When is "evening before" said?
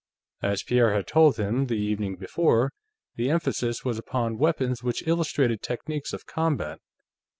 1.77-2.71